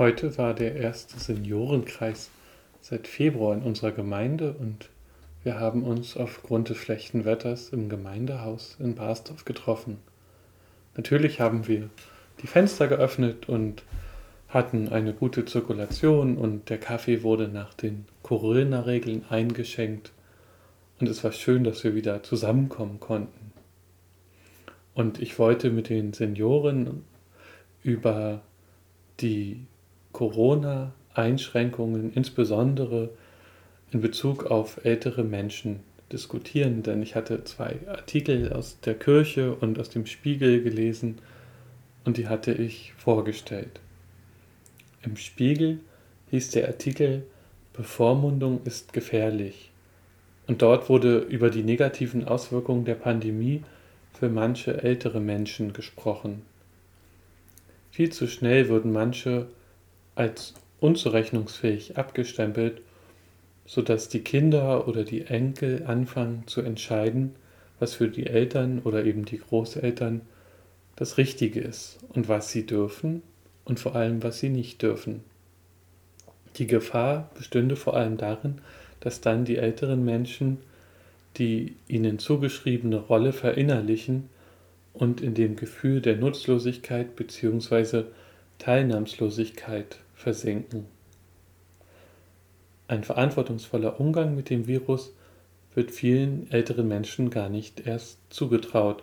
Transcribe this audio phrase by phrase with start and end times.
[0.00, 2.30] Heute war der erste Seniorenkreis
[2.80, 4.88] seit Februar in unserer Gemeinde und
[5.44, 9.98] wir haben uns aufgrund des schlechten Wetters im Gemeindehaus in Barsdorf getroffen.
[10.96, 11.90] Natürlich haben wir
[12.40, 13.82] die Fenster geöffnet und
[14.48, 20.12] hatten eine gute Zirkulation und der Kaffee wurde nach den Corona-Regeln eingeschenkt
[20.98, 23.52] und es war schön, dass wir wieder zusammenkommen konnten.
[24.94, 27.04] Und ich wollte mit den Senioren
[27.82, 28.40] über
[29.20, 29.66] die
[30.12, 33.10] Corona-Einschränkungen, insbesondere
[33.92, 35.80] in Bezug auf ältere Menschen,
[36.12, 41.18] diskutieren, denn ich hatte zwei Artikel aus der Kirche und aus dem Spiegel gelesen
[42.04, 43.80] und die hatte ich vorgestellt.
[45.02, 45.80] Im Spiegel
[46.30, 47.24] hieß der Artikel
[47.72, 49.70] Bevormundung ist gefährlich
[50.46, 53.62] und dort wurde über die negativen Auswirkungen der Pandemie
[54.12, 56.42] für manche ältere Menschen gesprochen.
[57.92, 59.46] Viel zu schnell würden manche
[60.20, 62.82] als unzurechnungsfähig abgestempelt,
[63.64, 67.34] sodass die Kinder oder die Enkel anfangen zu entscheiden,
[67.78, 70.20] was für die Eltern oder eben die Großeltern
[70.96, 73.22] das Richtige ist und was sie dürfen
[73.64, 75.24] und vor allem, was sie nicht dürfen.
[76.56, 78.58] Die Gefahr bestünde vor allem darin,
[79.00, 80.58] dass dann die älteren Menschen
[81.36, 84.28] die ihnen zugeschriebene Rolle verinnerlichen
[84.92, 88.02] und in dem Gefühl der Nutzlosigkeit bzw.
[88.58, 90.84] Teilnahmslosigkeit versinken.
[92.88, 95.12] Ein verantwortungsvoller Umgang mit dem Virus
[95.74, 99.02] wird vielen älteren Menschen gar nicht erst zugetraut.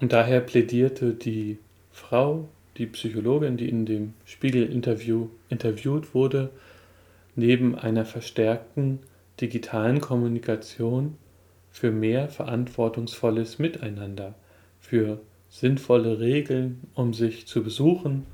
[0.00, 1.58] Und daher plädierte die
[1.92, 6.50] Frau, die Psychologin, die in dem Spiegel-Interview interviewt wurde,
[7.34, 9.00] neben einer verstärkten
[9.40, 11.16] digitalen Kommunikation
[11.70, 14.34] für mehr verantwortungsvolles Miteinander,
[14.80, 18.26] für sinnvolle Regeln, um sich zu besuchen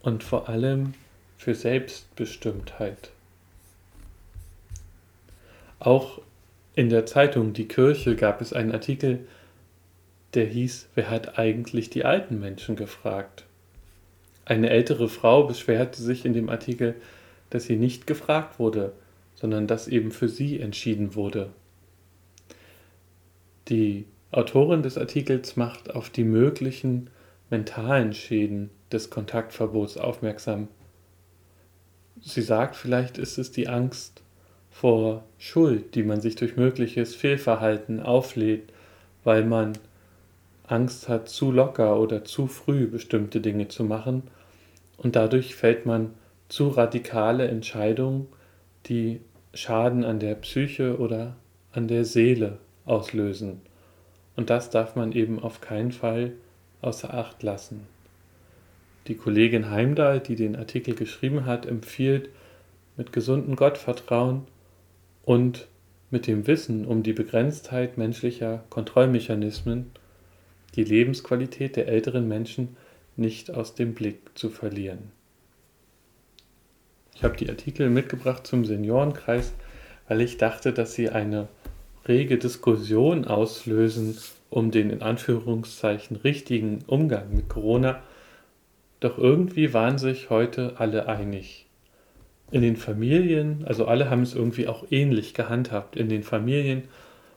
[0.00, 0.94] und vor allem
[1.36, 3.10] für Selbstbestimmtheit.
[5.78, 6.20] Auch
[6.74, 9.26] in der Zeitung Die Kirche gab es einen Artikel,
[10.34, 13.44] der hieß, wer hat eigentlich die alten Menschen gefragt?
[14.44, 16.96] Eine ältere Frau beschwerte sich in dem Artikel,
[17.50, 18.92] dass sie nicht gefragt wurde,
[19.34, 21.50] sondern dass eben für sie entschieden wurde.
[23.68, 27.08] Die Autorin des Artikels macht auf die möglichen
[27.50, 30.68] mentalen Schäden des Kontaktverbots aufmerksam.
[32.24, 34.22] Sie sagt, vielleicht ist es die Angst
[34.70, 38.72] vor Schuld, die man sich durch mögliches Fehlverhalten auflädt,
[39.24, 39.74] weil man
[40.66, 44.22] Angst hat, zu locker oder zu früh bestimmte Dinge zu machen
[44.96, 46.14] und dadurch fällt man
[46.48, 48.26] zu radikale Entscheidungen,
[48.86, 49.20] die
[49.52, 51.36] Schaden an der Psyche oder
[51.72, 53.60] an der Seele auslösen.
[54.36, 56.32] Und das darf man eben auf keinen Fall
[56.80, 57.86] außer Acht lassen.
[59.06, 62.30] Die Kollegin Heimdahl, die den Artikel geschrieben hat, empfiehlt,
[62.96, 64.42] mit gesundem Gottvertrauen
[65.24, 65.68] und
[66.10, 69.90] mit dem Wissen um die Begrenztheit menschlicher Kontrollmechanismen
[70.76, 72.76] die Lebensqualität der älteren Menschen
[73.16, 75.10] nicht aus dem Blick zu verlieren.
[77.14, 79.52] Ich habe die Artikel mitgebracht zum Seniorenkreis,
[80.08, 81.48] weil ich dachte, dass sie eine
[82.08, 84.16] rege Diskussion auslösen
[84.50, 88.02] um den in Anführungszeichen richtigen Umgang mit Corona,
[89.00, 91.66] doch irgendwie waren sich heute alle einig.
[92.50, 96.84] In den Familien, also alle haben es irgendwie auch ähnlich gehandhabt, in den Familien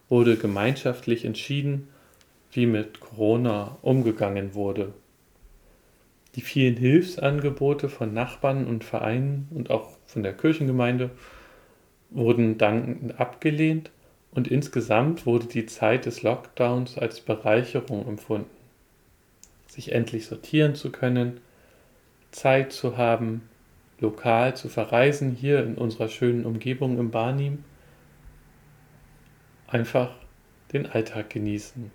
[0.09, 1.87] wurde gemeinschaftlich entschieden,
[2.51, 4.93] wie mit Corona umgegangen wurde.
[6.35, 11.09] Die vielen Hilfsangebote von Nachbarn und Vereinen und auch von der Kirchengemeinde
[12.09, 13.91] wurden dankend abgelehnt
[14.31, 18.49] und insgesamt wurde die Zeit des Lockdowns als Bereicherung empfunden.
[19.67, 21.39] Sich endlich sortieren zu können,
[22.31, 23.49] Zeit zu haben,
[23.99, 27.63] lokal zu verreisen, hier in unserer schönen Umgebung im Barnim,
[29.67, 30.11] einfach
[30.73, 31.91] den Alltag genießen.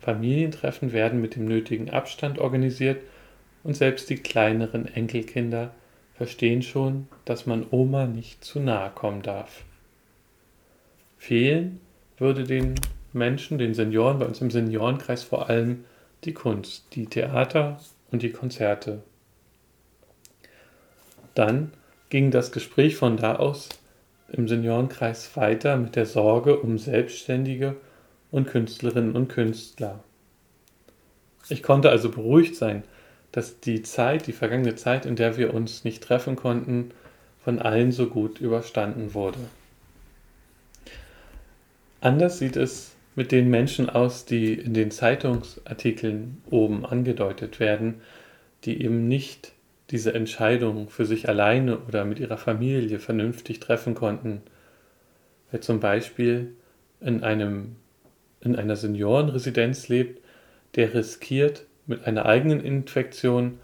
[0.00, 3.02] Familientreffen werden mit dem nötigen Abstand organisiert
[3.62, 5.72] und selbst die kleineren Enkelkinder
[6.14, 9.64] verstehen schon, dass man Oma nicht zu nahe kommen darf.
[11.18, 11.80] Fehlen
[12.16, 12.74] würde den
[13.12, 15.84] Menschen, den Senioren, bei uns im Seniorenkreis vor allem
[16.24, 17.78] die Kunst, die Theater
[18.10, 19.02] und die Konzerte.
[21.34, 21.72] Dann
[22.08, 23.68] ging das Gespräch von da aus
[24.32, 27.76] im Seniorenkreis weiter mit der Sorge um Selbstständige
[28.30, 30.00] und Künstlerinnen und Künstler.
[31.48, 32.84] Ich konnte also beruhigt sein,
[33.32, 36.90] dass die Zeit, die vergangene Zeit, in der wir uns nicht treffen konnten,
[37.42, 39.38] von allen so gut überstanden wurde.
[42.00, 48.00] Anders sieht es mit den Menschen aus, die in den Zeitungsartikeln oben angedeutet werden,
[48.64, 49.52] die eben nicht
[49.90, 54.42] diese Entscheidung für sich alleine oder mit ihrer Familie vernünftig treffen konnten.
[55.50, 56.54] Wer zum Beispiel
[57.00, 57.76] in, einem,
[58.40, 60.22] in einer Seniorenresidenz lebt,
[60.76, 63.58] der riskiert mit einer eigenen Infektion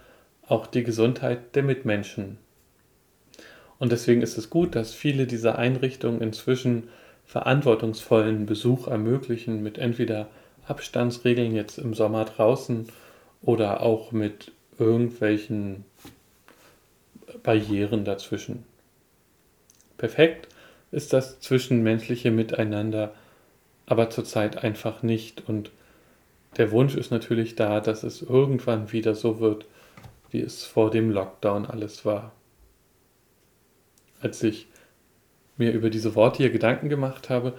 [0.47, 2.39] auch die Gesundheit der Mitmenschen.
[3.79, 6.89] Und deswegen ist es gut, dass viele dieser Einrichtungen inzwischen
[7.27, 10.29] verantwortungsvollen Besuch ermöglichen mit entweder
[10.67, 12.89] Abstandsregeln jetzt im Sommer draußen
[13.43, 15.85] oder auch mit irgendwelchen
[17.43, 18.65] Barrieren dazwischen.
[19.99, 20.49] Perfekt
[20.91, 23.13] ist das zwischenmenschliche Miteinander
[23.87, 25.71] aber zurzeit einfach nicht und
[26.57, 29.67] der Wunsch ist natürlich da, dass es irgendwann wieder so wird,
[30.31, 32.33] wie es vor dem Lockdown alles war.
[34.21, 34.67] Als ich
[35.57, 37.55] mir über diese Worte hier Gedanken gemacht habe,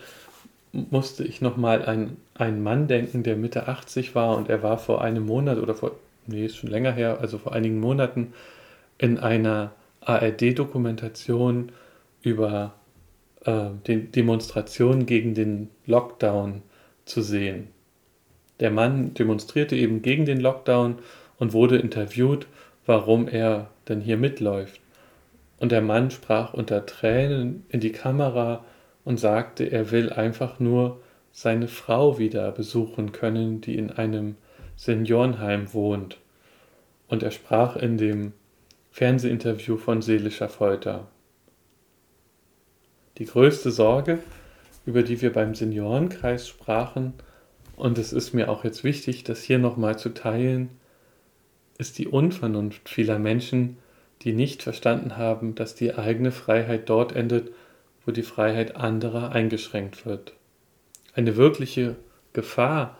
[0.72, 5.02] musste ich nochmal an einen Mann denken, der Mitte 80 war und er war vor
[5.02, 5.92] einem Monat oder vor,
[6.28, 8.34] nee, ist schon länger her, also vor einigen Monaten
[8.98, 9.72] in einer
[10.02, 11.72] ARD-Dokumentation
[12.22, 12.74] über
[13.46, 16.62] äh, die Demonstration gegen den Lockdown
[17.06, 17.68] zu sehen.
[18.60, 21.00] Der Mann demonstrierte eben gegen den Lockdown
[21.38, 22.48] und wurde interviewt,
[22.86, 24.82] warum er denn hier mitläuft.
[25.60, 28.64] Und der Mann sprach unter Tränen in die Kamera
[29.04, 31.02] und sagte, er will einfach nur
[31.32, 34.36] seine Frau wieder besuchen können, die in einem
[34.76, 36.20] Seniorenheim wohnt.
[37.08, 38.34] Und er sprach in dem
[38.92, 41.08] Fernsehinterview von seelischer Folter.
[43.18, 44.20] Die größte Sorge,
[44.86, 47.14] über die wir beim Seniorenkreis sprachen,
[47.76, 50.70] und es ist mir auch jetzt wichtig, das hier nochmal zu teilen,
[51.78, 53.78] ist die Unvernunft vieler Menschen,
[54.24, 57.52] die nicht verstanden haben, dass die eigene Freiheit dort endet,
[58.06, 60.34] wo die Freiheit anderer eingeschränkt wird.
[61.14, 61.96] Eine wirkliche
[62.34, 62.98] Gefahr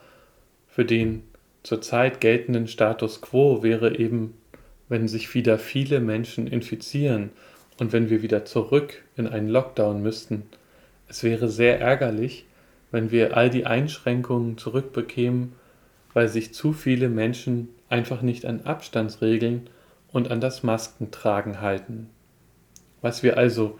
[0.68, 1.22] für den
[1.62, 4.34] zurzeit geltenden Status quo wäre eben,
[4.88, 7.30] wenn sich wieder viele Menschen infizieren
[7.78, 10.44] und wenn wir wieder zurück in einen Lockdown müssten.
[11.08, 12.46] Es wäre sehr ärgerlich,
[12.90, 15.52] wenn wir all die Einschränkungen zurückbekämen,
[16.14, 19.68] weil sich zu viele Menschen einfach nicht an Abstandsregeln
[20.12, 22.08] und an das Maskentragen halten.
[23.00, 23.78] Was wir also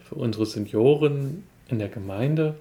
[0.00, 2.56] für unsere Senioren in der Gemeinde,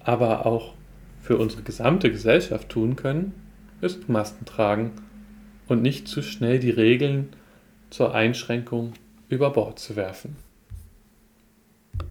[0.00, 0.74] aber auch
[1.20, 3.32] für unsere gesamte Gesellschaft tun können,
[3.80, 4.92] ist Masken tragen
[5.68, 7.30] und nicht zu schnell die Regeln
[7.90, 8.92] zur Einschränkung
[9.28, 10.36] über Bord zu werfen.